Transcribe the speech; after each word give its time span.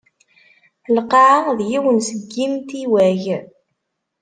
Lqaεa 0.95 1.39
d 1.57 1.59
yiwen 1.69 1.97
seg 2.07 2.31
imtiwag. 2.45 3.23